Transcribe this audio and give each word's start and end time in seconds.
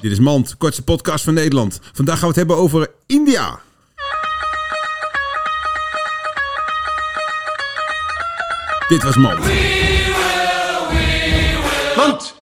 Dit 0.00 0.12
is 0.12 0.18
Mand, 0.18 0.56
kortste 0.56 0.82
podcast 0.82 1.24
van 1.24 1.34
Nederland. 1.34 1.80
Vandaag 1.92 2.14
gaan 2.18 2.22
we 2.22 2.28
het 2.28 2.36
hebben 2.36 2.56
over 2.56 2.90
India. 3.06 3.60
Dit 8.88 9.02
was 9.02 9.16
Mand. 9.16 9.44
Mand. 11.96 12.40